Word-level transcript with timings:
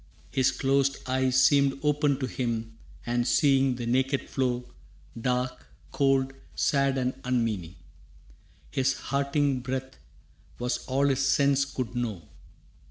His 0.31 0.49
closed 0.51 0.97
eyes 1.05 1.39
seemed 1.39 1.79
open 1.83 2.17
to 2.21 2.25
him 2.25 2.75
and 3.05 3.27
seeing 3.27 3.75
The 3.75 3.85
naked 3.85 4.27
floor, 4.31 4.63
dark, 5.19 5.67
cold, 5.91 6.33
sad 6.55 6.97
and 6.97 7.13
unmeaning. 7.23 7.75
His 8.71 8.95
hurting 8.97 9.59
breath 9.59 9.97
was 10.57 10.83
all 10.87 11.09
his 11.09 11.23
sense 11.27 11.65
could 11.65 11.93
know. 11.93 12.23